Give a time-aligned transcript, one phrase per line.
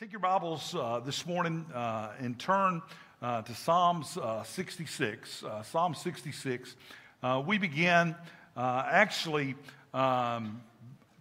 [0.00, 2.82] Take your Bibles uh, this morning uh, and turn
[3.22, 5.44] uh, to Psalms uh, 66.
[5.44, 6.74] Uh, Psalm 66.
[7.22, 8.16] Uh, we began
[8.56, 9.54] actually
[9.94, 10.60] um,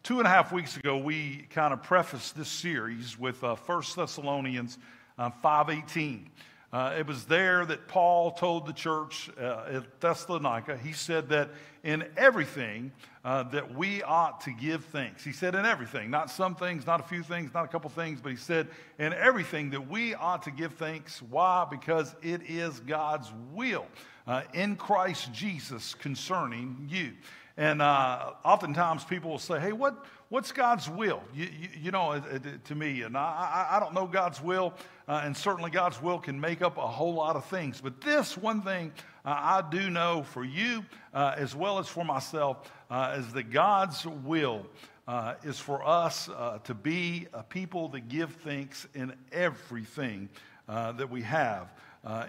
[0.02, 0.98] two and a half weeks ago.
[0.98, 3.58] We kind of prefaced this series with 1
[3.96, 4.80] Thessalonians
[5.20, 6.26] 5:18.
[6.74, 11.52] Uh, it was there that Paul told the church uh, at Thessalonica, he said that
[11.84, 12.92] in everything
[13.24, 15.24] uh, that we ought to give thanks.
[15.24, 18.22] He said in everything, not some things, not a few things, not a couple things,
[18.22, 21.22] but he said in everything that we ought to give thanks.
[21.22, 21.68] Why?
[21.70, 23.86] Because it is God's will
[24.26, 27.12] uh, in Christ Jesus concerning you.
[27.56, 31.22] And uh, oftentimes people will say, hey, what, what's God's will?
[31.36, 32.20] You, you, you know,
[32.64, 34.74] to me, and I, I, don't know God's will,
[35.08, 37.82] uh, and certainly God's will can make up a whole lot of things.
[37.82, 38.92] But this one thing
[39.26, 43.52] uh, I do know for you uh, as well as for myself uh, is that
[43.52, 44.66] God's will
[45.08, 46.30] uh, is for us
[46.64, 50.30] to be a people that give thanks in everything
[50.68, 51.74] that we have.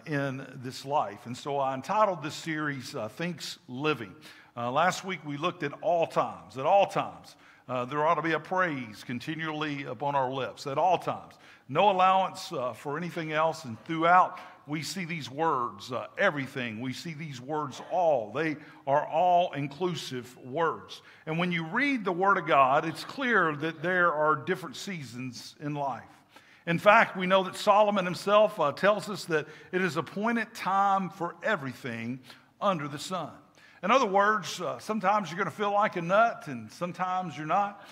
[0.07, 1.27] in this life.
[1.27, 4.15] And so I entitled this series, Thanks Living.
[4.57, 6.57] Uh, last week we looked at all times.
[6.59, 7.35] At all times,
[7.69, 10.69] uh, there ought to be a praise continually upon our lips.
[10.69, 11.35] At all times.
[11.69, 13.65] No allowance uh, for anything else.
[13.65, 16.81] And throughout, we see these words, uh, everything.
[16.81, 18.33] We see these words all.
[18.33, 18.57] They
[18.87, 21.03] are all inclusive words.
[21.27, 25.55] And when you read the Word of God, it's clear that there are different seasons
[25.61, 26.03] in life.
[26.67, 31.11] In fact, we know that Solomon himself uh, tells us that it is appointed time
[31.11, 32.21] for everything
[32.59, 33.31] under the sun.
[33.83, 37.47] In other words, uh, sometimes you're going to feel like a nut, and sometimes you're
[37.47, 37.87] not.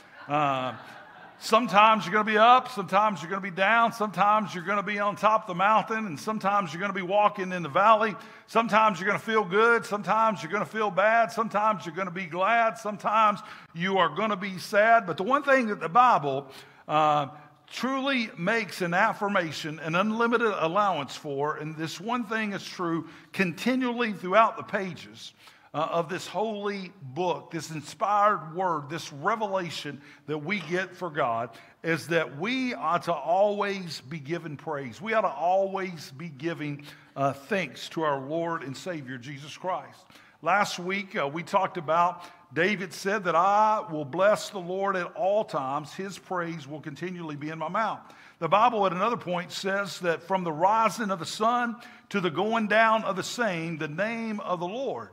[1.44, 4.76] Sometimes you're going to be up, sometimes you're going to be down, sometimes you're going
[4.76, 7.64] to be on top of the mountain, and sometimes you're going to be walking in
[7.64, 8.14] the valley.
[8.46, 12.06] Sometimes you're going to feel good, sometimes you're going to feel bad, sometimes you're going
[12.06, 13.40] to be glad, sometimes
[13.74, 15.04] you are going to be sad.
[15.04, 16.46] But the one thing that the Bible
[16.86, 17.26] uh,
[17.66, 24.12] truly makes an affirmation, an unlimited allowance for, and this one thing is true continually
[24.12, 25.32] throughout the pages
[25.74, 31.50] uh, of this holy book, this inspired word, this revelation that we get for God,
[31.82, 35.00] is that we ought to always be giving praise.
[35.00, 36.84] We ought to always be giving
[37.16, 40.04] uh, thanks to our Lord and Savior, Jesus Christ.
[40.42, 45.10] Last week, uh, we talked about David said that I will bless the Lord at
[45.14, 45.94] all times.
[45.94, 48.00] His praise will continually be in my mouth.
[48.40, 51.76] The Bible at another point says that from the rising of the sun
[52.10, 55.08] to the going down of the same, the name of the Lord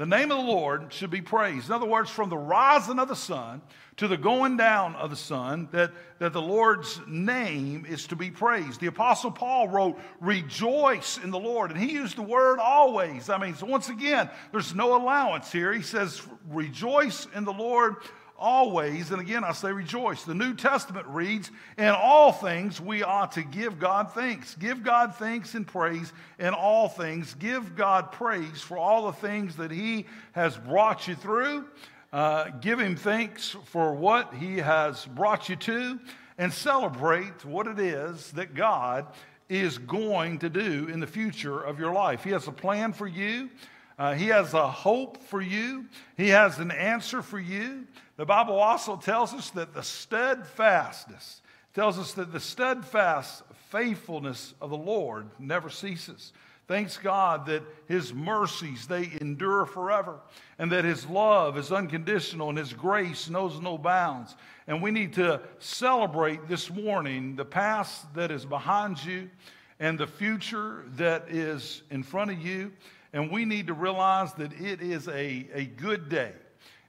[0.00, 1.68] the name of the Lord should be praised.
[1.68, 3.60] In other words, from the rising of the sun
[3.98, 8.30] to the going down of the sun, that, that the Lord's name is to be
[8.30, 8.80] praised.
[8.80, 11.70] The Apostle Paul wrote, Rejoice in the Lord.
[11.70, 13.28] And he used the word always.
[13.28, 15.70] I mean, so once again, there's no allowance here.
[15.70, 17.96] He says, Rejoice in the Lord
[18.40, 20.24] always, and again I say rejoice.
[20.24, 24.56] The New Testament reads, In all things we ought to give God thanks.
[24.56, 27.34] Give God thanks and praise in all things.
[27.34, 31.66] Give God praise for all the things that He has brought you through.
[32.12, 36.00] Uh, give Him thanks for what He has brought you to,
[36.38, 39.06] and celebrate what it is that God
[39.50, 42.24] is going to do in the future of your life.
[42.24, 43.50] He has a plan for you.
[43.98, 45.84] Uh, he has a hope for you.
[46.16, 47.86] He has an answer for you.
[48.20, 51.40] The Bible also tells us that the steadfastness,
[51.72, 56.34] tells us that the steadfast faithfulness of the Lord never ceases.
[56.68, 60.20] Thanks God that his mercies they endure forever
[60.58, 64.36] and that his love is unconditional and his grace knows no bounds.
[64.66, 69.30] And we need to celebrate this morning the past that is behind you
[69.78, 72.72] and the future that is in front of you.
[73.14, 76.32] And we need to realize that it is a, a good day.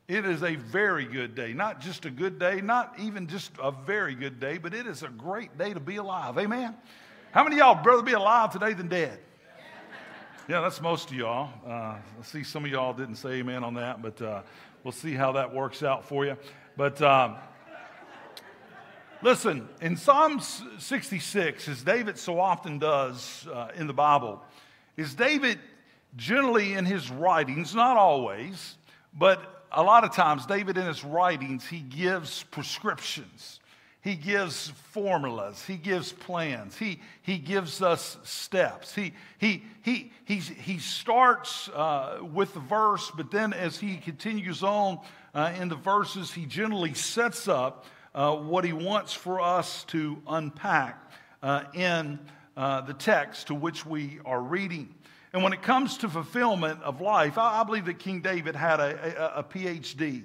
[0.08, 1.54] It is a very good day.
[1.54, 5.04] Not just a good day, not even just a very good day, but it is
[5.04, 6.38] a great day to be alive.
[6.38, 6.76] Amen?
[7.32, 9.20] How many y'all rather be alive today than dead?
[10.50, 11.50] Yeah, that's most of y'all.
[11.66, 14.42] Uh, I see some of y'all didn't say amen on that, but uh,
[14.84, 16.36] we'll see how that works out for you.
[16.76, 17.38] But um,
[19.22, 24.44] listen, in Psalm 66, as David so often does uh, in the Bible,
[24.98, 25.60] is David
[26.18, 28.76] generally in his writings, not always,
[29.14, 33.60] but a lot of times, David in his writings, he gives prescriptions.
[34.02, 35.64] He gives formulas.
[35.64, 36.76] He gives plans.
[36.76, 38.96] He, he gives us steps.
[38.96, 44.64] He, he, he, he's, he starts uh, with the verse, but then as he continues
[44.64, 45.00] on
[45.36, 47.86] uh, in the verses, he generally sets up
[48.16, 51.12] uh, what he wants for us to unpack
[51.44, 52.20] uh, in
[52.58, 54.94] uh, the text to which we are reading.
[55.34, 58.80] And when it comes to fulfillment of life, I, I believe that King David had
[58.80, 60.24] a, a, a PhD.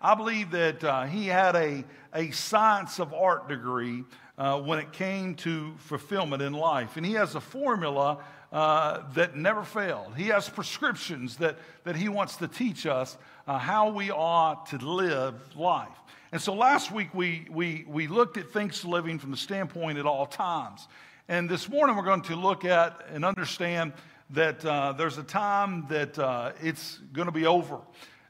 [0.00, 4.04] I believe that uh, he had a, a science of art degree
[4.36, 6.96] uh, when it came to fulfillment in life.
[6.96, 8.18] And he has a formula
[8.52, 10.14] uh, that never failed.
[10.16, 13.16] He has prescriptions that, that he wants to teach us
[13.46, 15.88] uh, how we ought to live life.
[16.32, 20.06] And so last week we, we, we looked at thanks living from the standpoint at
[20.06, 20.88] all times.
[21.28, 23.92] And this morning we're going to look at and understand
[24.30, 27.78] that uh, there's a time that uh, it's going to be over.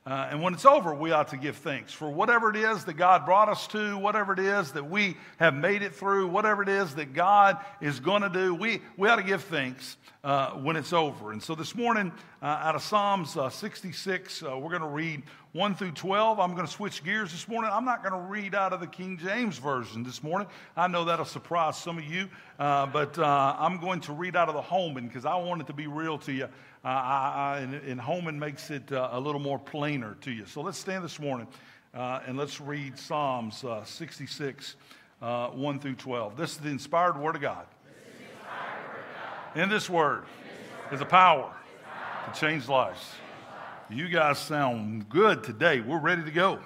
[0.08, 2.94] Uh, and when it's over, we ought to give thanks for whatever it is that
[2.94, 6.68] God brought us to, whatever it is that we have made it through, whatever it
[6.70, 8.54] is that God is going to do.
[8.54, 11.32] We, we ought to give thanks uh, when it's over.
[11.32, 12.10] And so this morning,
[12.40, 16.40] uh, out of Psalms uh, 66, uh, we're going to read 1 through 12.
[16.40, 17.70] I'm going to switch gears this morning.
[17.70, 20.48] I'm not going to read out of the King James Version this morning.
[20.74, 24.54] I know that'll surprise some of you, uh, but I'm going to read out of
[24.54, 26.48] the Holman because I want it to be real to you
[26.88, 30.46] uh, I, I, and, and, Holman makes it uh, a little more plainer to you.
[30.46, 31.46] So let's stand this morning
[31.92, 34.76] uh, and let's read Psalms uh, 66,
[35.20, 36.38] uh, 1 through 12.
[36.38, 37.66] This is the inspired Word of God.
[39.54, 40.24] In this Word
[40.90, 41.54] is a power
[42.24, 43.04] to change lives.
[43.90, 45.80] You guys sound good today.
[45.80, 46.58] We're ready to go.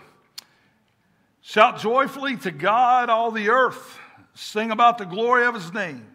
[1.40, 3.98] Shout joyfully to God, all the earth.
[4.34, 6.06] Sing about the glory of his name.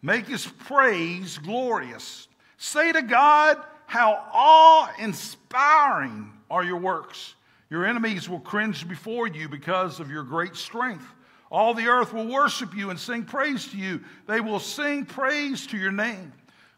[0.00, 2.27] Make his praise glorious.
[2.58, 3.56] Say to God,
[3.86, 7.34] How awe inspiring are your works.
[7.70, 11.06] Your enemies will cringe before you because of your great strength.
[11.50, 14.02] All the earth will worship you and sing praise to you.
[14.26, 16.32] They will sing praise to your name.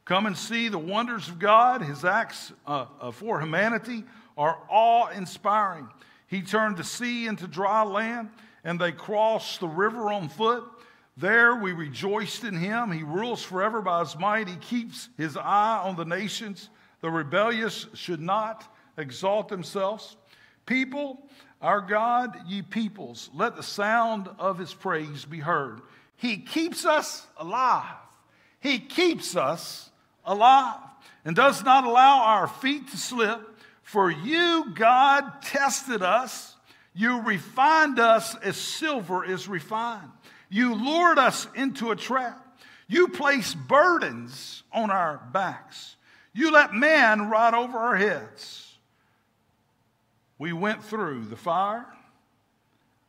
[0.05, 1.83] Come and see the wonders of God.
[1.83, 4.05] His acts uh, uh, for humanity
[4.37, 5.89] are awe inspiring.
[6.27, 8.31] He turned the sea into dry land,
[8.65, 10.65] and they crossed the river on foot.
[11.21, 12.91] There we rejoiced in him.
[12.91, 14.49] He rules forever by his might.
[14.49, 16.71] He keeps his eye on the nations.
[17.03, 18.65] The rebellious should not
[18.97, 20.17] exalt themselves.
[20.65, 21.29] People,
[21.61, 25.83] our God, ye peoples, let the sound of his praise be heard.
[26.17, 27.97] He keeps us alive.
[28.61, 29.91] He keeps us
[30.25, 30.81] alive
[31.27, 33.43] and does not allow our feet to slip.
[33.83, 36.57] For you, God, tested us.
[36.95, 40.11] You refined us as silver is refined.
[40.51, 42.47] You lured us into a trap.
[42.89, 45.97] You placed burdens on our backs.
[46.33, 48.75] You let man ride over our heads.
[50.39, 51.87] We went through the fire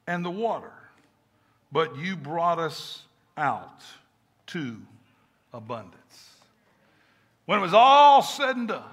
[0.06, 0.74] and the water,
[1.72, 3.04] but you brought us
[3.38, 3.82] out
[4.48, 4.78] to
[5.54, 6.36] abundance.
[7.46, 8.84] When it was all said and done,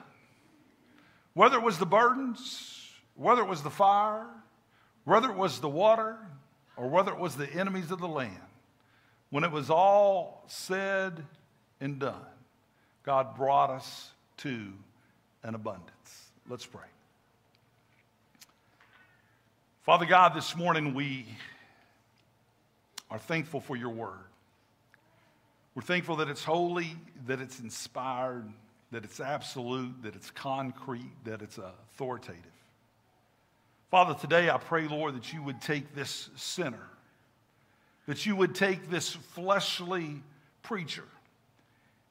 [1.35, 4.27] whether it was the burdens, whether it was the fire,
[5.05, 6.17] whether it was the water,
[6.79, 8.39] or whether it was the enemies of the land,
[9.31, 11.25] when it was all said
[11.81, 12.15] and done,
[13.03, 14.73] God brought us to
[15.43, 16.31] an abundance.
[16.49, 16.87] Let's pray.
[19.83, 21.27] Father God, this morning we
[23.11, 24.13] are thankful for your word.
[25.75, 26.97] We're thankful that it's holy,
[27.27, 28.49] that it's inspired,
[28.93, 32.45] that it's absolute, that it's concrete, that it's authoritative.
[33.91, 36.89] Father, today I pray, Lord, that you would take this sinner,
[38.07, 40.23] that you would take this fleshly
[40.63, 41.05] preacher,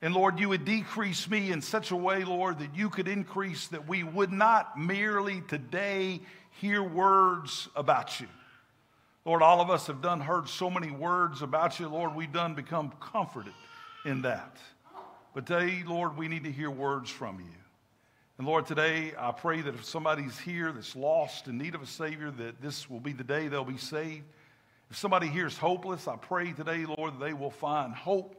[0.02, 3.68] and Lord, you would decrease me in such a way, Lord, that you could increase,
[3.70, 6.20] that we would not merely today
[6.62, 8.28] hear words about you.
[9.26, 11.88] Lord, all of us have done heard so many words about you.
[11.90, 13.54] Lord, we've done become comforted
[14.06, 14.58] in that.
[15.34, 17.67] But today, Lord, we need to hear words from you.
[18.38, 21.88] And Lord, today I pray that if somebody's here that's lost in need of a
[21.88, 24.26] Savior, that this will be the day they'll be saved.
[24.92, 28.36] If somebody here is hopeless, I pray today, Lord, that they will find hope.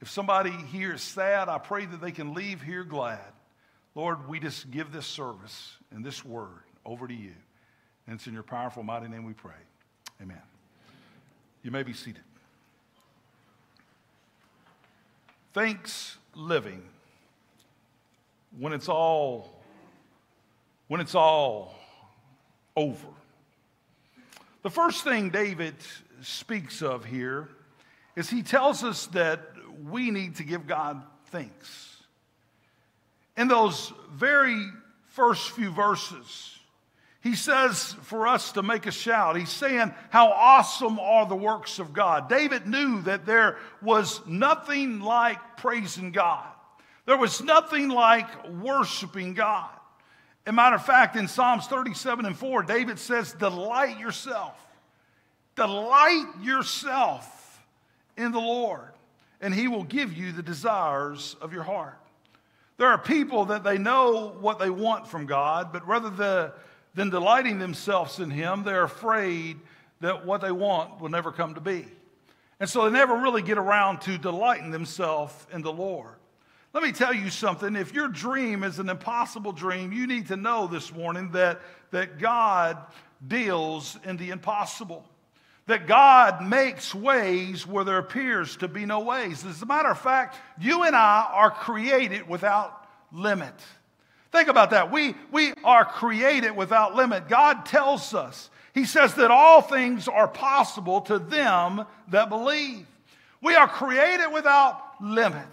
[0.00, 3.20] If somebody here is sad, I pray that they can leave here glad.
[3.94, 7.32] Lord, we just give this service and this word over to you.
[8.06, 9.52] And it's in your powerful, mighty name we pray.
[10.22, 10.42] Amen.
[11.62, 12.22] You may be seated.
[15.52, 16.82] Thanks living
[18.58, 19.62] when it's all
[20.88, 21.74] when it's all
[22.76, 23.08] over.
[24.62, 25.74] The first thing David
[26.20, 27.48] speaks of here
[28.16, 29.40] is he tells us that
[29.82, 31.96] we need to give God thanks.
[33.36, 34.68] In those very
[35.08, 36.58] first few verses,
[37.22, 39.36] he says for us to make a shout.
[39.36, 42.28] He's saying, How awesome are the works of God.
[42.28, 46.46] David knew that there was nothing like praising God.
[47.06, 49.70] There was nothing like worshiping God.
[50.46, 54.58] As a matter of fact, in Psalms 37 and 4, David says, Delight yourself.
[55.56, 57.62] Delight yourself
[58.16, 58.92] in the Lord,
[59.40, 61.98] and he will give you the desires of your heart.
[62.76, 66.52] There are people that they know what they want from God, but rather the,
[66.94, 69.58] than delighting themselves in Him, they're afraid
[70.00, 71.86] that what they want will never come to be.
[72.58, 76.14] And so they never really get around to delighting themselves in the Lord.
[76.74, 77.76] Let me tell you something.
[77.76, 81.60] If your dream is an impossible dream, you need to know this morning that,
[81.92, 82.76] that God
[83.24, 85.04] deals in the impossible.
[85.66, 89.46] That God makes ways where there appears to be no ways.
[89.46, 93.54] As a matter of fact, you and I are created without limit.
[94.32, 94.90] Think about that.
[94.90, 97.28] We, we are created without limit.
[97.28, 102.84] God tells us, He says that all things are possible to them that believe.
[103.40, 105.46] We are created without limit.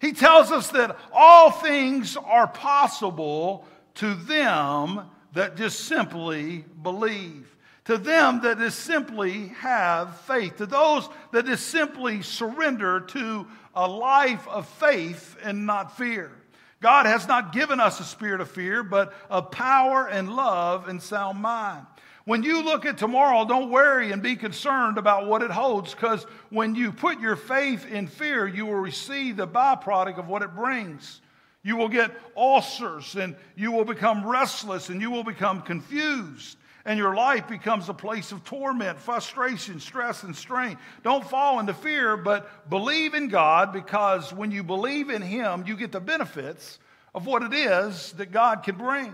[0.00, 3.66] He tells us that all things are possible
[3.96, 5.02] to them
[5.34, 7.54] that just simply believe.
[7.84, 10.56] To them that just simply have faith.
[10.56, 16.32] To those that just simply surrender to a life of faith and not fear.
[16.80, 21.02] God has not given us a spirit of fear, but of power and love and
[21.02, 21.86] sound mind.
[22.30, 26.22] When you look at tomorrow, don't worry and be concerned about what it holds, because
[26.50, 30.54] when you put your faith in fear, you will receive the byproduct of what it
[30.54, 31.22] brings.
[31.64, 36.56] You will get ulcers and you will become restless and you will become confused.
[36.84, 40.78] And your life becomes a place of torment, frustration, stress, and strain.
[41.02, 45.76] Don't fall into fear, but believe in God because when you believe in Him, you
[45.76, 46.78] get the benefits
[47.12, 49.12] of what it is that God can bring.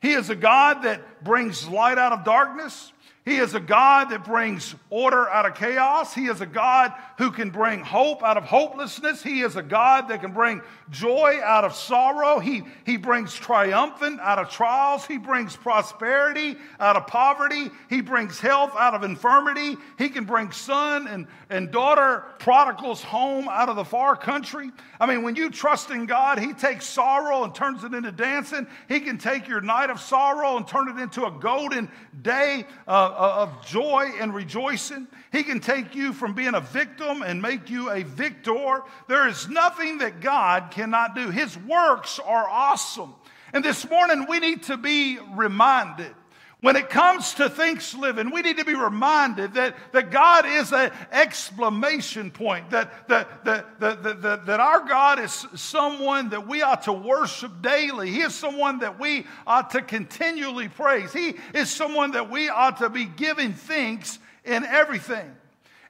[0.00, 2.92] He is a God that brings light out of darkness.
[3.26, 6.14] He is a God that brings order out of chaos.
[6.14, 9.22] He is a God who can bring hope out of hopelessness.
[9.22, 12.38] He is a God that can bring joy out of sorrow.
[12.38, 15.04] He, he brings triumphant out of trials.
[15.04, 17.70] He brings prosperity out of poverty.
[17.90, 19.76] He brings health out of infirmity.
[19.98, 24.70] He can bring son and, and daughter prodigals home out of the far country.
[24.98, 28.66] I mean, when you trust in God, He takes sorrow and turns it into dancing.
[28.88, 31.90] He can take your night of sorrow and turn it into a golden
[32.22, 32.64] day.
[32.88, 35.06] Uh, of joy and rejoicing.
[35.32, 38.82] He can take you from being a victim and make you a victor.
[39.08, 41.30] There is nothing that God cannot do.
[41.30, 43.14] His works are awesome.
[43.52, 46.14] And this morning, we need to be reminded
[46.60, 50.72] when it comes to thanks living, we need to be reminded that, that God is
[50.72, 56.60] an exclamation point, that, that, that, that, that, that our God is someone that we
[56.60, 58.10] ought to worship daily.
[58.10, 61.14] He is someone that we ought to continually praise.
[61.14, 65.34] He is someone that we ought to be giving thanks in everything.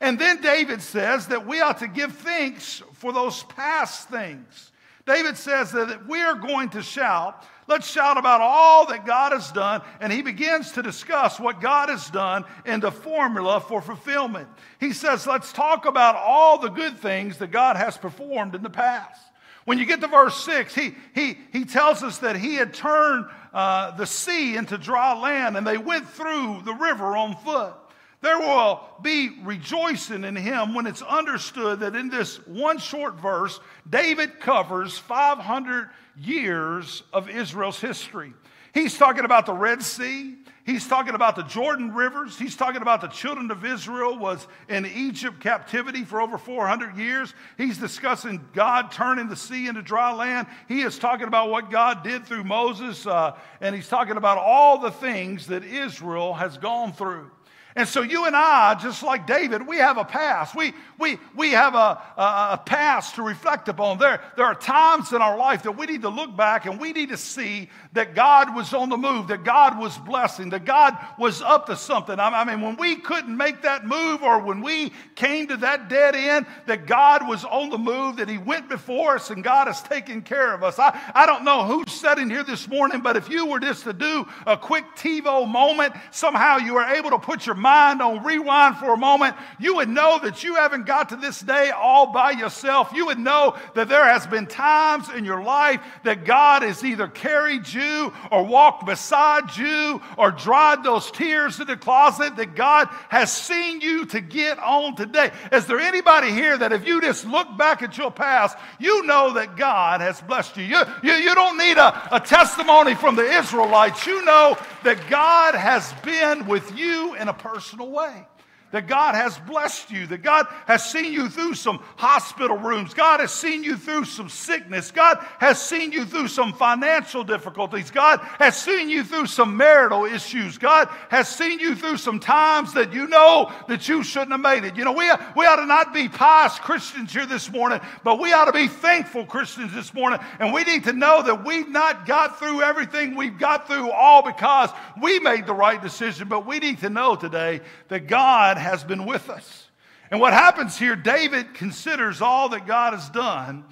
[0.00, 4.70] And then David says that we ought to give thanks for those past things.
[5.04, 9.52] David says that we are going to shout Let's shout about all that God has
[9.52, 9.82] done.
[10.00, 14.48] And he begins to discuss what God has done in the formula for fulfillment.
[14.80, 18.70] He says, let's talk about all the good things that God has performed in the
[18.70, 19.22] past.
[19.66, 23.26] When you get to verse 6, he, he, he tells us that he had turned
[23.52, 27.74] uh, the sea into dry land and they went through the river on foot.
[28.20, 33.60] There will be rejoicing in him when it's understood that in this one short verse,
[33.88, 35.88] David covers 500
[36.20, 38.34] years of Israel's history.
[38.72, 40.36] He's talking about the Red Sea.
[40.64, 42.38] He's talking about the Jordan rivers.
[42.38, 47.34] He's talking about the children of Israel was in Egypt captivity for over 400 years.
[47.58, 50.46] He's discussing God turning the sea into dry land.
[50.68, 54.78] He is talking about what God did through Moses, uh, and he's talking about all
[54.78, 57.30] the things that Israel has gone through.
[57.76, 60.56] And so you and I, just like David, we have a past.
[60.56, 63.98] We, we, we have a, a, past to reflect upon.
[63.98, 66.92] There, there are times in our life that we need to look back and we
[66.92, 70.98] need to see that God was on the move, that God was blessing, that God
[71.16, 72.18] was up to something.
[72.18, 76.16] I mean, when we couldn't make that move or when we came to that dead
[76.16, 79.80] end, that God was on the move, that He went before us and God has
[79.80, 80.80] taken care of us.
[80.80, 83.92] I, I don't know who's sitting here this morning, but if you were just to
[83.92, 88.76] do a quick TiVo moment, somehow you were able to put your mind on rewind
[88.78, 92.32] for a moment, you would know that you haven't got to this day all by
[92.32, 92.92] yourself.
[92.92, 97.08] You would know that there has been times in your life that God has either
[97.08, 102.88] carried you or walked beside you or dried those tears in the closet that God
[103.08, 105.30] has seen you to get on today.
[105.52, 109.34] Is there anybody here that if you just look back at your past, you know
[109.34, 110.64] that God has blessed you?
[110.64, 114.06] You, you, you don't need a, a testimony from the Israelites.
[114.06, 118.26] You know that God has been with you in a personal way.
[118.72, 122.94] That God has blessed you, that God has seen you through some hospital rooms.
[122.94, 124.90] God has seen you through some sickness.
[124.90, 127.90] God has seen you through some financial difficulties.
[127.90, 130.56] God has seen you through some marital issues.
[130.58, 134.64] God has seen you through some times that you know that you shouldn't have made
[134.64, 134.76] it.
[134.76, 138.32] You know, we, we ought to not be pious Christians here this morning, but we
[138.32, 140.20] ought to be thankful Christians this morning.
[140.38, 144.22] And we need to know that we've not got through everything we've got through all
[144.22, 144.70] because
[145.02, 146.28] we made the right decision.
[146.28, 149.68] But we need to know today that God has been with us.
[150.10, 153.64] And what happens here, David considers all that God has done,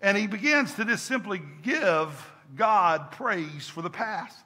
[0.00, 4.36] and he begins to just simply give God praise for the past.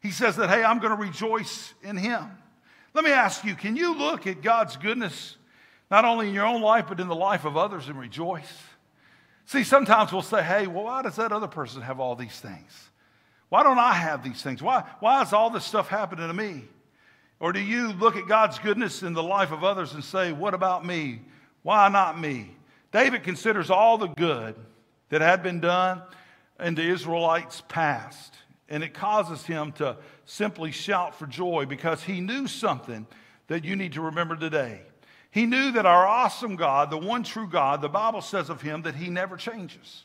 [0.00, 2.24] He says that, hey, I'm going to rejoice in him.
[2.92, 5.36] Let me ask you can you look at God's goodness,
[5.90, 8.52] not only in your own life, but in the life of others and rejoice?
[9.46, 12.90] See, sometimes we'll say, hey, well, why does that other person have all these things?
[13.48, 14.62] Why don't I have these things?
[14.62, 16.64] Why, why is all this stuff happening to me?
[17.40, 20.54] Or do you look at God's goodness in the life of others and say, What
[20.54, 21.20] about me?
[21.62, 22.50] Why not me?
[22.92, 24.54] David considers all the good
[25.08, 26.02] that had been done
[26.60, 28.34] in the Israelites' past,
[28.68, 33.06] and it causes him to simply shout for joy because he knew something
[33.48, 34.80] that you need to remember today.
[35.30, 38.82] He knew that our awesome God, the one true God, the Bible says of him
[38.82, 40.04] that he never changes.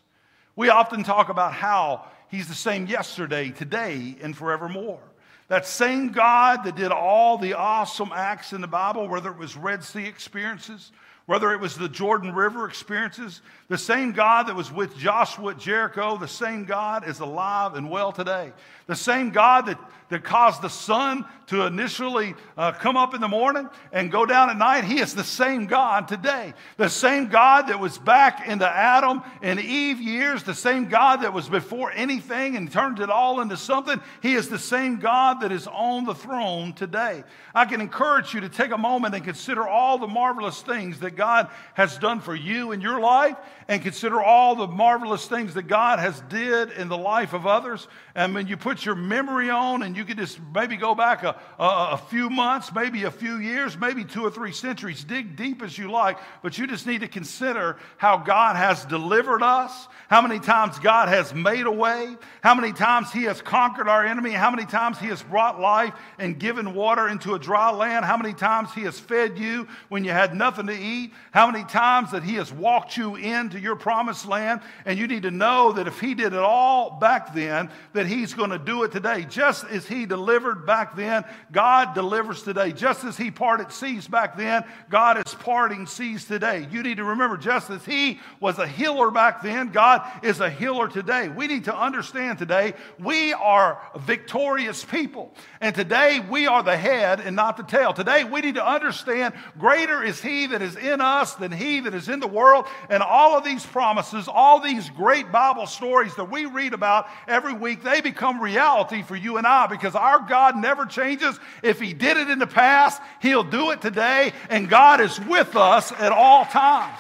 [0.55, 4.99] We often talk about how he's the same yesterday, today, and forevermore.
[5.49, 9.57] That same God that did all the awesome acts in the Bible, whether it was
[9.57, 10.91] Red Sea experiences,
[11.29, 15.59] whether it was the Jordan River experiences, the same God that was with Joshua at
[15.59, 18.51] Jericho, the same God is alive and well today.
[18.87, 23.27] The same God that, that caused the sun to initially uh, come up in the
[23.27, 26.55] morning and go down at night, He is the same God today.
[26.77, 31.17] The same God that was back in the Adam and Eve years, the same God
[31.17, 35.41] that was before anything and turned it all into something, He is the same God
[35.41, 37.23] that is on the throne today.
[37.53, 41.18] I can encourage you to take a moment and consider all the marvelous things that
[41.19, 43.35] God has done for you in your life
[43.67, 47.87] and consider all the marvelous things that God has did in the life of others.
[48.15, 51.35] And when you put your memory on and you can just maybe go back a,
[51.59, 55.61] a, a few months, maybe a few years, maybe two or three centuries, dig deep
[55.61, 60.21] as you like, but you just need to consider how God has delivered us, how
[60.21, 64.31] many times God has made a way, how many times He has conquered our enemy,
[64.31, 68.17] how many times He has brought life and given water into a dry land, how
[68.17, 72.11] many times He has fed you when you had nothing to eat, how many times
[72.11, 74.61] that He has walked you into your promised land.
[74.85, 78.33] And you need to know that if He did it all back then, that He's
[78.33, 79.25] going to do it today.
[79.29, 82.71] Just as He delivered back then, God delivers today.
[82.71, 86.67] Just as He parted seas back then, God is parting seas today.
[86.71, 90.49] You need to remember, just as He was a healer back then, God is a
[90.49, 91.29] healer today.
[91.29, 95.33] We need to understand today we are victorious people.
[95.61, 97.93] And today we are the head and not the tail.
[97.93, 101.93] Today we need to understand greater is He that is in us than He that
[101.93, 102.65] is in the world.
[102.89, 107.53] And all of these promises, all these great Bible stories that we read about every
[107.53, 111.39] week, they become reality for you and I because our God never changes.
[111.63, 115.55] If He did it in the past, He'll do it today, and God is with
[115.55, 116.99] us at all times.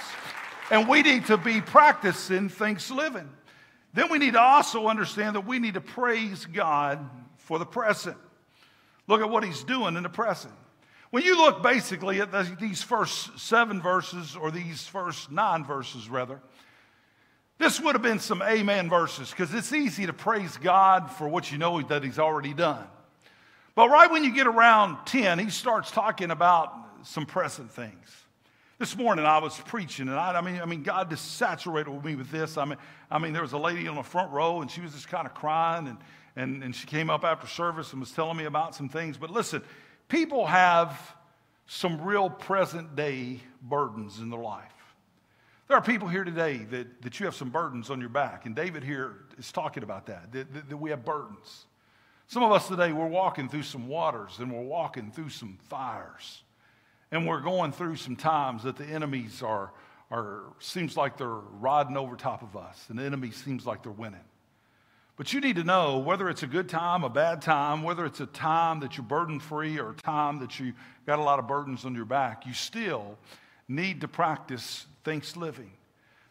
[0.71, 3.29] And we need to be practicing thanksgiving.
[3.93, 6.99] Then we need to also understand that we need to praise God
[7.37, 8.17] for the present.
[9.07, 10.53] Look at what He's doing in the present.
[11.11, 16.39] When you look basically at these first seven verses, or these first nine verses, rather,
[17.57, 21.51] this would have been some amen verses because it's easy to praise God for what
[21.51, 22.85] you know that He's already done.
[23.73, 28.15] But right when you get around 10, He starts talking about some present things.
[28.77, 32.15] This morning I was preaching, and I, I, mean, I mean, God just saturated me
[32.15, 32.55] with this.
[32.55, 32.77] I mean,
[33.09, 35.25] I mean, there was a lady on the front row, and she was just kind
[35.25, 35.97] of crying, and,
[36.35, 39.17] and, and she came up after service and was telling me about some things.
[39.17, 39.63] But listen,
[40.09, 41.15] people have
[41.67, 44.65] some real present day burdens in their life.
[45.67, 48.55] There are people here today that, that you have some burdens on your back, and
[48.55, 51.65] David here is talking about that, that, that, that we have burdens.
[52.27, 56.43] Some of us today, we're walking through some waters and we're walking through some fires.
[57.11, 59.71] And we're going through some times that the enemies are,
[60.11, 63.91] are seems like they're riding over top of us, and the enemy seems like they're
[63.91, 64.19] winning.
[65.19, 68.21] But you need to know whether it's a good time, a bad time, whether it's
[68.21, 70.71] a time that you're burden free or a time that you
[71.05, 73.17] got a lot of burdens on your back, you still
[73.67, 75.71] need to practice thanksgiving.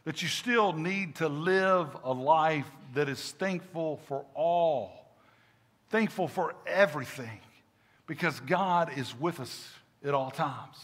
[0.07, 5.13] That you still need to live a life that is thankful for all,
[5.91, 7.41] thankful for everything,
[8.07, 9.69] because God is with us
[10.03, 10.79] at all times.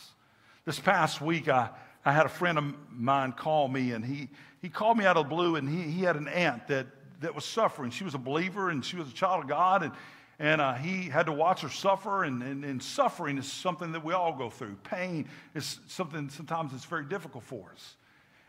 [0.67, 1.71] This past week, I,
[2.05, 4.29] I had a friend of mine call me, and he,
[4.61, 6.87] he called me out of the blue, and he, he had an aunt that
[7.25, 7.91] that was suffering.
[7.91, 9.83] She was a believer and she was a child of God.
[9.83, 9.93] And,
[10.39, 14.05] And uh, he had to watch her suffer, and, and, and, suffering is something that
[14.05, 14.75] we all go through.
[14.83, 17.97] Pain is something sometimes it's very difficult for us.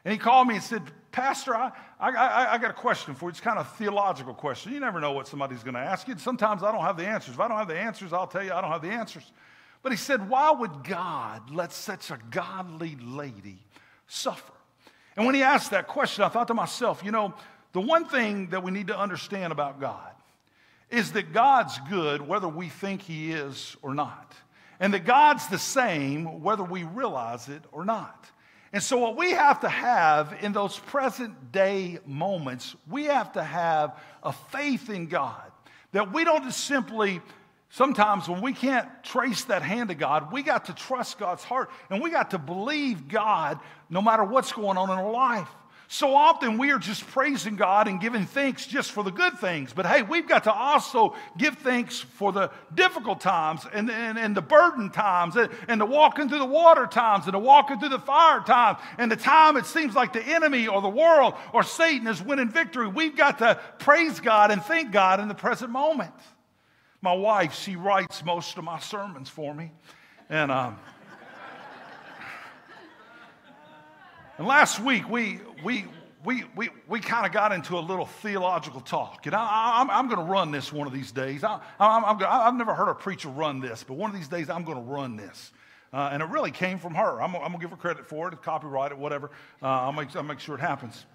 [0.04, 3.30] And he called me and said, Pastor, I, I, I, got a question for you.
[3.30, 4.72] It's kind of a theological question.
[4.72, 6.16] You never know what somebody's going to ask you.
[6.18, 7.34] Sometimes I don't have the answers.
[7.34, 9.32] If I don't have the answers, I'll tell you I don't have the answers.
[9.82, 13.58] But he said, Why would God let such a godly lady
[14.08, 14.54] suffer?
[15.16, 17.34] And when he asked that question, I thought to myself, you know,
[17.76, 20.14] the one thing that we need to understand about God
[20.90, 24.34] is that God's good whether we think He is or not.
[24.80, 28.32] And that God's the same whether we realize it or not.
[28.72, 33.44] And so, what we have to have in those present day moments, we have to
[33.44, 35.52] have a faith in God.
[35.92, 37.20] That we don't just simply,
[37.72, 41.70] sometimes when we can't trace that hand of God, we got to trust God's heart
[41.90, 43.60] and we got to believe God
[43.90, 45.50] no matter what's going on in our life.
[45.88, 49.72] So often we are just praising God and giving thanks just for the good things.
[49.72, 54.36] But hey, we've got to also give thanks for the difficult times and, and, and
[54.36, 57.90] the burden times and, and the walking through the water times and the walking through
[57.90, 61.62] the fire times and the time it seems like the enemy or the world or
[61.62, 62.88] Satan is winning victory.
[62.88, 66.14] We've got to praise God and thank God in the present moment.
[67.02, 69.72] My wife, she writes most of my sermons for me.
[70.30, 70.80] And, um,
[74.38, 75.86] And last week, we, we,
[76.26, 79.26] we, we, we kind of got into a little theological talk.
[79.26, 81.44] And I, am I'm, I'm going to run this one of these days.
[81.46, 84.66] I, I'm, I've never heard a preacher run this, but one of these days I'm
[84.66, 85.54] going to run this.
[85.94, 87.22] Uh, and it really came from her.
[87.22, 89.32] I'm, I'm going to give her credit for it, copyright it, whatever.
[89.62, 91.06] Uh, I'll, make, I'll make sure it happens.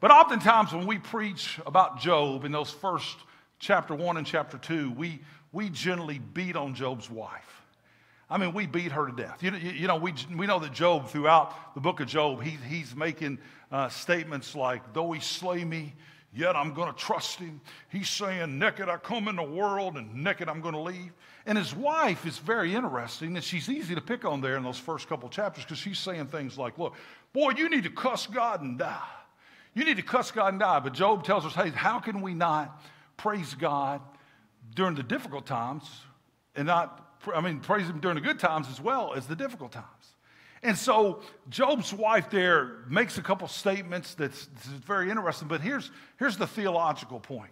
[0.00, 3.16] But oftentimes when we preach about Job in those first
[3.58, 7.64] chapter one and chapter two, we, we generally beat on Job's wife.
[8.30, 9.42] I mean, we beat her to death.
[9.42, 12.94] You, you, know, we, we know that Job, throughout the book of Job, he, he's
[12.94, 13.38] making
[13.72, 15.94] uh, statements like, though he slay me,
[16.34, 17.60] yet I'm going to trust him.
[17.88, 21.12] He's saying, naked I come in the world and naked I'm going to leave.
[21.46, 24.78] And his wife is very interesting, and she's easy to pick on there in those
[24.78, 26.94] first couple chapters because she's saying things like, look,
[27.32, 29.08] boy, you need to cuss God and die.
[29.72, 30.80] You need to cuss God and die.
[30.80, 32.82] But Job tells us, hey, how can we not
[33.16, 34.02] praise God
[34.74, 35.88] during the difficult times
[36.54, 39.72] and not I mean, praise him during the good times as well as the difficult
[39.72, 39.86] times.
[40.62, 45.90] And so Job's wife there makes a couple statements that's, that's very interesting, but here's,
[46.18, 47.50] here's the theological point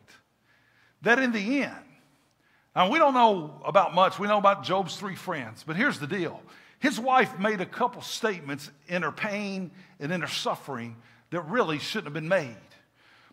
[1.02, 1.74] that in the end,
[2.74, 6.06] now we don't know about much, we know about Job's three friends, but here's the
[6.06, 6.42] deal.
[6.78, 10.96] His wife made a couple statements in her pain and in her suffering
[11.30, 12.56] that really shouldn't have been made.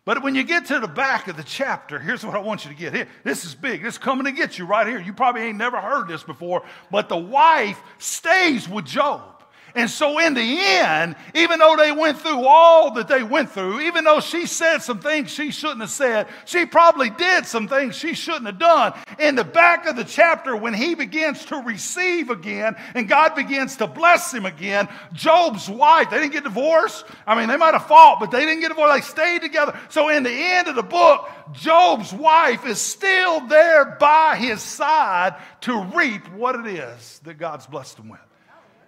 [0.04, 2.70] But when you get to the back of the chapter, here's what I want you
[2.70, 2.92] to get.
[2.92, 3.82] Here, this is big.
[3.82, 5.00] This is coming to get you right here.
[5.00, 9.33] You probably ain't never heard this before, but the wife stays with Job.
[9.76, 13.80] And so, in the end, even though they went through all that they went through,
[13.80, 17.96] even though she said some things she shouldn't have said, she probably did some things
[17.96, 18.92] she shouldn't have done.
[19.18, 23.76] In the back of the chapter, when he begins to receive again and God begins
[23.78, 27.04] to bless him again, Job's wife, they didn't get divorced.
[27.26, 28.94] I mean, they might have fought, but they didn't get divorced.
[28.94, 29.76] They stayed together.
[29.88, 35.34] So, in the end of the book, Job's wife is still there by his side
[35.62, 38.20] to reap what it is that God's blessed him with.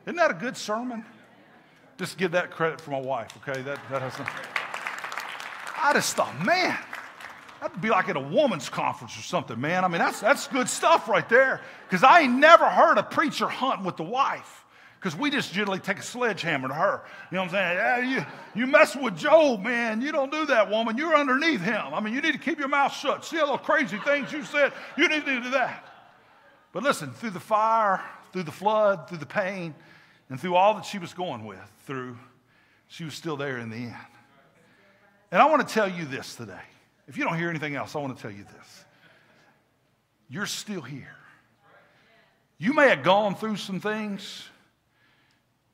[0.07, 1.05] Isn't that a good sermon?
[1.99, 3.61] Just give that credit for my wife, okay?
[3.63, 4.35] That, that has nothing.
[5.83, 6.77] I just thought, man,
[7.61, 9.85] that'd be like at a woman's conference or something, man.
[9.85, 11.61] I mean, that's, that's good stuff right there.
[11.89, 14.65] Because I ain't never heard a preacher hunt with the wife.
[14.99, 17.03] Because we just generally take a sledgehammer to her.
[17.31, 17.77] You know what I'm saying?
[17.77, 18.19] Yeah,
[18.55, 20.01] you, you mess with Job, man.
[20.01, 20.97] You don't do that, woman.
[20.97, 21.95] You're underneath him.
[21.95, 23.25] I mean, you need to keep your mouth shut.
[23.25, 24.73] See all the crazy things you said?
[24.97, 25.85] You need to do that.
[26.73, 29.75] But listen, through the fire, through the flood, through the pain,
[30.29, 32.17] and through all that she was going with, through,
[32.89, 33.95] she was still there in the end.
[35.31, 36.55] And I want to tell you this today.
[37.09, 38.85] If you don't hear anything else, I want to tell you this.
[40.29, 41.15] You're still here.
[42.59, 44.45] You may have gone through some things.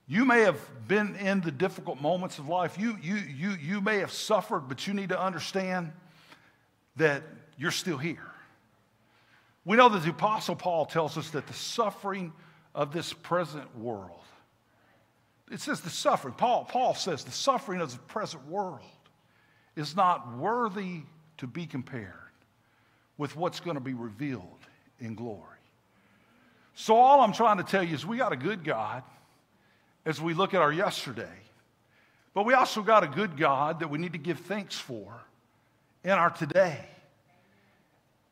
[0.06, 2.76] You may have been in the difficult moments of life.
[2.78, 5.92] You, you, you, you may have suffered, but you need to understand
[6.96, 7.22] that
[7.56, 8.30] you're still here.
[9.64, 12.32] We know that the Apostle Paul tells us that the suffering
[12.74, 14.20] of this present world
[15.52, 16.32] it says the suffering.
[16.34, 18.80] Paul, Paul says the suffering of the present world
[19.76, 21.02] is not worthy
[21.38, 22.14] to be compared
[23.18, 24.58] with what's going to be revealed
[24.98, 25.42] in glory.
[26.74, 29.02] So, all I'm trying to tell you is we got a good God
[30.06, 31.28] as we look at our yesterday,
[32.32, 35.20] but we also got a good God that we need to give thanks for
[36.02, 36.80] in our today.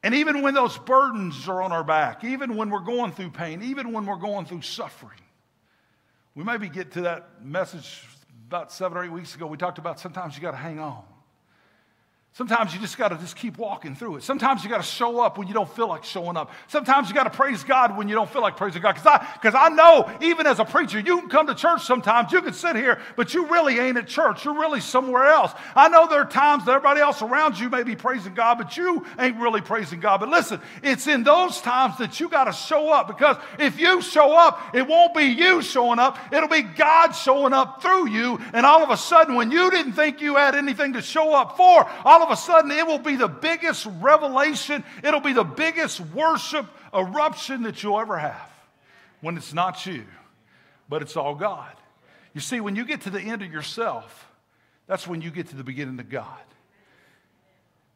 [0.03, 3.63] And even when those burdens are on our back, even when we're going through pain,
[3.63, 5.21] even when we're going through suffering,
[6.41, 8.09] we maybe get to that message
[8.49, 9.47] about seven or eight weeks ago.
[9.47, 11.05] We talked about sometimes you got to hang on.
[12.33, 14.23] Sometimes you just got to just keep walking through it.
[14.23, 16.53] Sometimes you got to show up when you don't feel like showing up.
[16.69, 18.93] Sometimes you got to praise God when you don't feel like praising God.
[18.93, 22.31] Because I, cause I know, even as a preacher, you can come to church sometimes,
[22.31, 24.45] you can sit here, but you really ain't at church.
[24.45, 25.53] You're really somewhere else.
[25.75, 28.77] I know there are times that everybody else around you may be praising God, but
[28.77, 30.21] you ain't really praising God.
[30.21, 34.01] But listen, it's in those times that you got to show up because if you
[34.01, 38.41] show up, it won't be you showing up, it'll be God showing up through you.
[38.53, 41.57] And all of a sudden, when you didn't think you had anything to show up
[41.57, 45.45] for, all all of a sudden it will be the biggest revelation, it'll be the
[45.45, 48.51] biggest worship eruption that you'll ever have
[49.23, 50.05] when it's not you,
[50.89, 51.73] but it's all God.
[52.35, 54.29] You see, when you get to the end of yourself,
[54.87, 56.27] that's when you get to the beginning of God.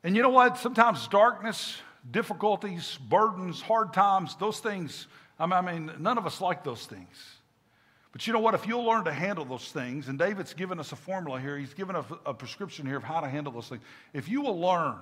[0.02, 0.58] And you know what?
[0.58, 1.76] Sometimes darkness,
[2.10, 5.06] difficulties, burdens, hard times, those things,
[5.38, 7.37] I mean, none of us like those things.
[8.14, 8.55] But you know what?
[8.55, 11.74] If you'll learn to handle those things, and David's given us a formula here, he's
[11.74, 13.83] given a, a prescription here of how to handle those things.
[14.12, 14.94] If you will learn,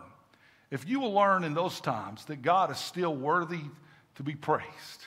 [0.71, 3.61] if you will learn in those times that God is still worthy
[4.15, 5.05] to be praised,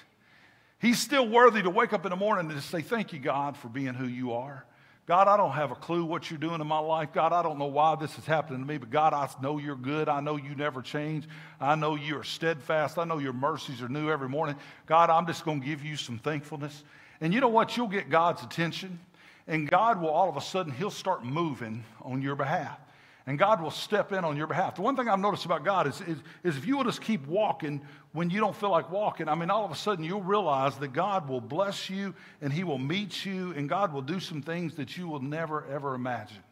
[0.80, 3.58] He's still worthy to wake up in the morning and just say, Thank you, God,
[3.58, 4.66] for being who you are.
[5.08, 7.10] God, I don't have a clue what you're doing in my life.
[7.12, 9.76] God, I don't know why this is happening to me, but God, I know you're
[9.76, 10.10] good.
[10.10, 11.28] I know you never change.
[11.60, 12.98] I know you are steadfast.
[12.98, 14.56] I know your mercies are new every morning.
[14.86, 16.84] God, I'm just going to give you some thankfulness.
[17.22, 17.78] And you know what?
[17.78, 19.00] You'll get God's attention,
[19.48, 22.80] and God will all of a sudden, He'll start moving on your behalf.
[23.28, 24.76] And God will step in on your behalf.
[24.76, 27.26] The one thing I've noticed about God is, is, is if you will just keep
[27.26, 30.78] walking when you don't feel like walking, I mean, all of a sudden you'll realize
[30.78, 34.44] that God will bless you and He will meet you and God will do some
[34.44, 36.44] things that you will never, ever imagine.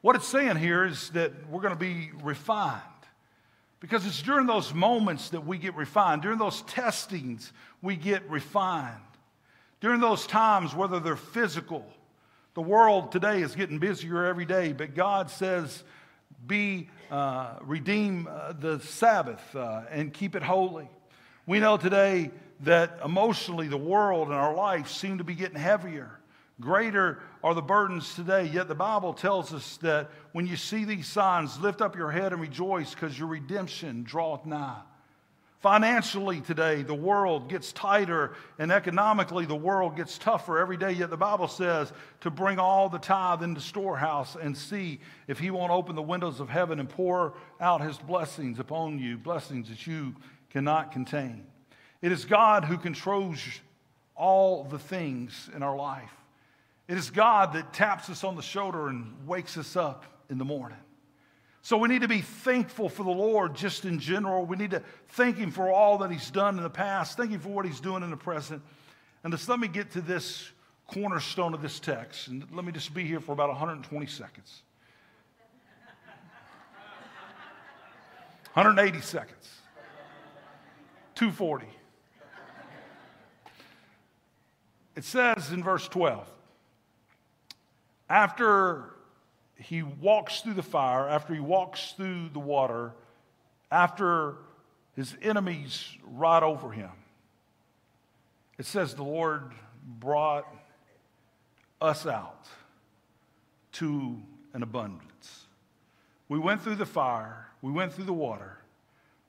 [0.00, 2.80] What it's saying here is that we're going to be refined
[3.80, 8.96] because it's during those moments that we get refined, during those testings, we get refined.
[9.84, 11.84] During those times, whether they're physical,
[12.54, 15.84] the world today is getting busier every day, but God says,
[16.46, 20.88] be, uh, redeem uh, the Sabbath uh, and keep it holy.
[21.44, 26.18] We know today that emotionally the world and our life seem to be getting heavier.
[26.62, 28.46] Greater are the burdens today.
[28.46, 32.32] Yet the Bible tells us that when you see these signs, lift up your head
[32.32, 34.80] and rejoice because your redemption draweth nigh.
[35.64, 40.92] Financially, today, the world gets tighter, and economically, the world gets tougher every day.
[40.92, 45.38] Yet the Bible says to bring all the tithe into the storehouse and see if
[45.38, 49.70] He won't open the windows of heaven and pour out His blessings upon you, blessings
[49.70, 50.14] that you
[50.50, 51.46] cannot contain.
[52.02, 53.40] It is God who controls
[54.14, 56.12] all the things in our life.
[56.88, 60.44] It is God that taps us on the shoulder and wakes us up in the
[60.44, 60.76] morning.
[61.64, 64.44] So we need to be thankful for the Lord just in general.
[64.44, 67.40] We need to thank Him for all that He's done in the past, thank Him
[67.40, 68.60] for what He's doing in the present.
[69.22, 70.50] And just let me get to this
[70.88, 72.28] cornerstone of this text.
[72.28, 74.60] And let me just be here for about 120 seconds.
[78.52, 79.48] 180 seconds.
[81.14, 81.66] 240.
[84.96, 86.28] It says in verse 12,
[88.10, 88.90] after
[89.56, 92.92] he walks through the fire, after he walks through the water,
[93.70, 94.36] after
[94.94, 96.90] his enemies ride over him.
[98.58, 99.52] It says the Lord
[99.84, 100.46] brought
[101.80, 102.46] us out
[103.72, 104.20] to
[104.52, 105.46] an abundance.
[106.28, 108.58] We went through the fire, we went through the water,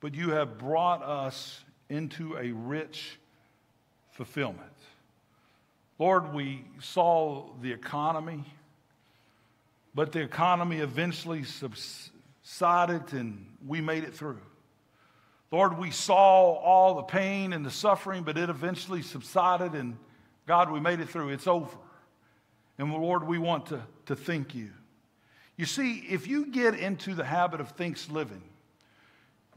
[0.00, 3.18] but you have brought us into a rich
[4.10, 4.72] fulfillment.
[5.98, 8.44] Lord, we saw the economy
[9.96, 14.38] but the economy eventually subsided and we made it through.
[15.50, 19.96] Lord, we saw all the pain and the suffering, but it eventually subsided, and
[20.46, 21.30] God, we made it through.
[21.30, 21.74] It's over.
[22.76, 24.70] And Lord, we want to, to thank you.
[25.56, 28.42] You see, if you get into the habit of thanks living,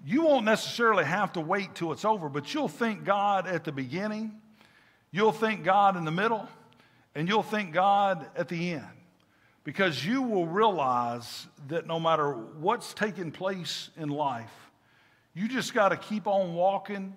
[0.06, 3.74] you won't necessarily have to wait till it's over, but you'll thank God at the
[3.74, 4.40] beginning,
[5.12, 6.48] you'll thank God in the middle,
[7.14, 8.99] and you'll thank God at the end
[9.64, 14.52] because you will realize that no matter what's taking place in life,
[15.34, 17.16] you just got to keep on walking.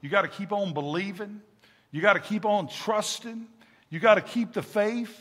[0.00, 1.40] You got to keep on believing.
[1.90, 3.46] You got to keep on trusting.
[3.90, 5.18] You got to keep the faith.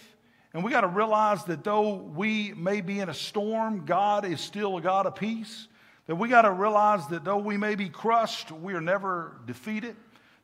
[0.53, 4.41] And we got to realize that though we may be in a storm, God is
[4.41, 5.67] still a God of peace.
[6.07, 9.95] That we got to realize that though we may be crushed, we are never defeated.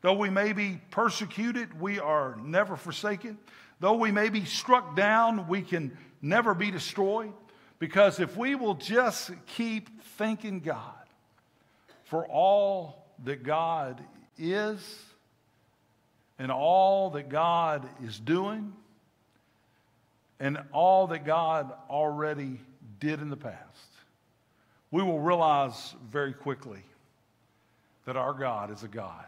[0.02, 3.40] Though we may be persecuted, we are never forsaken.
[3.80, 7.32] Though we may be struck down, we can never be destroyed.
[7.78, 10.82] Because if we will just keep thanking God
[12.06, 14.02] for all that God
[14.38, 15.04] is
[16.40, 18.74] and all that God is doing
[20.40, 22.60] and all that God already
[23.00, 23.60] did in the past,
[24.92, 26.82] we will realize very quickly
[28.06, 29.26] that our God is a God,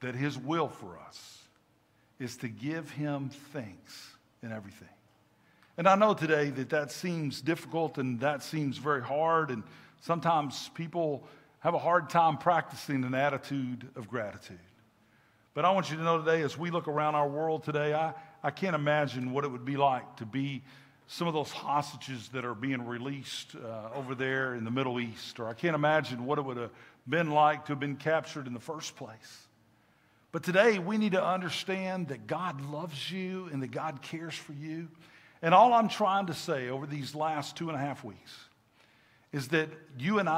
[0.00, 1.38] that His will for us
[2.18, 4.08] is to give Him thanks
[4.42, 4.88] in everything.
[5.76, 9.64] And I know today that that seems difficult and that seems very hard, and
[10.02, 11.24] sometimes people
[11.60, 14.58] have a hard time practicing an attitude of gratitude.
[15.52, 18.12] But I want you to know today, as we look around our world today, I,
[18.42, 20.62] I can't imagine what it would be like to be
[21.06, 25.40] some of those hostages that are being released uh, over there in the Middle East,
[25.40, 26.70] or I can't imagine what it would have
[27.08, 29.46] been like to have been captured in the first place.
[30.32, 34.52] But today, we need to understand that God loves you and that God cares for
[34.52, 34.88] you.
[35.44, 38.34] And all I'm trying to say over these last two and a half weeks
[39.30, 40.32] is that you and I